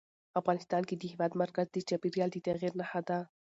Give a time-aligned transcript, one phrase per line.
[0.39, 3.19] افغانستان کې د هېواد مرکز د چاپېریال د تغیر نښه ده.